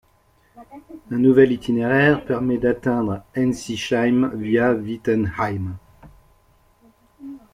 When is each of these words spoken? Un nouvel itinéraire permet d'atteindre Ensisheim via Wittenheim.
Un 1.11 1.19
nouvel 1.19 1.51
itinéraire 1.51 2.25
permet 2.25 2.57
d'atteindre 2.57 3.23
Ensisheim 3.37 4.29
via 4.33 4.71
Wittenheim. 4.73 5.77